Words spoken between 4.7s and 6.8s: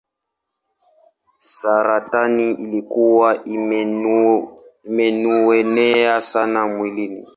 imemuenea sana